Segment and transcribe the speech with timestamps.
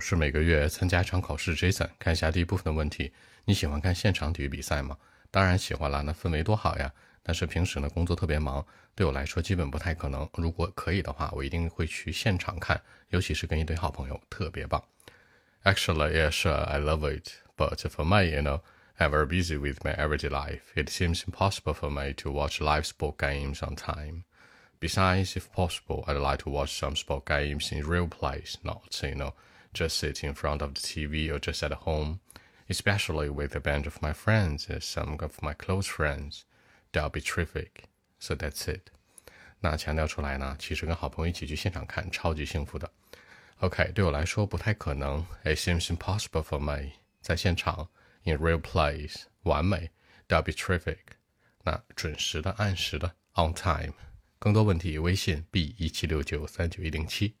[0.00, 1.54] 是每个月参加一场考试。
[1.54, 3.12] Jason，看一下第一部分的问题：
[3.44, 4.96] 你喜欢看现场体育比赛吗？
[5.30, 6.92] 当然喜欢了，那氛围多好呀！
[7.22, 10.28] 但是平时呢，工作特别忙，对我来说基本不太可能。
[10.34, 14.82] 如果可以的话，我一定会去现场看，尤其是跟一堆好朋友，特别棒。
[15.62, 18.62] Actually, yeah, sure, I love it, but for me, you know,
[18.98, 20.62] I'm very busy with my everyday life.
[20.74, 24.24] It seems impossible for me to watch live sport games on time.
[24.80, 29.14] Besides, if possible, I'd like to watch some sport games in real place, not, you
[29.14, 29.34] know,
[29.73, 32.19] just sit in front of the TV or just at home,
[32.69, 36.43] especially with a bunch of my friends and some of my close friends.
[36.91, 37.85] That'll be terrific.
[38.19, 38.91] So that's it.
[39.59, 42.91] 那强调出来呢，其实跟好朋友一起去现场看，超级幸福的。
[43.59, 45.25] OK，对我来说不太可能。
[45.43, 46.91] It seems impossible for me.
[47.21, 47.89] 在现场，
[48.23, 49.91] in real place，完美。
[50.27, 50.97] That'll be terrific.
[51.63, 53.93] 那准时的、按时的，on time。
[54.39, 57.35] 更多问题，微信 b 一七六九三九一零七。